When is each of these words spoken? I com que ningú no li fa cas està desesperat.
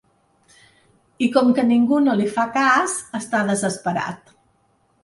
I 1.25 1.27
com 1.35 1.51
que 1.59 1.67
ningú 1.73 2.01
no 2.07 2.17
li 2.23 2.27
fa 2.39 2.49
cas 2.59 2.97
està 3.21 3.47
desesperat. 3.53 4.35